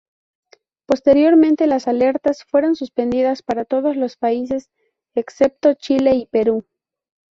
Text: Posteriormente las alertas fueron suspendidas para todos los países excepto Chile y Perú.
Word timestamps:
Posteriormente 0.87 1.67
las 1.67 1.87
alertas 1.87 2.43
fueron 2.45 2.75
suspendidas 2.75 3.43
para 3.43 3.65
todos 3.65 3.95
los 3.97 4.17
países 4.17 4.71
excepto 5.13 5.75
Chile 5.75 6.15
y 6.15 6.25
Perú. 6.25 6.65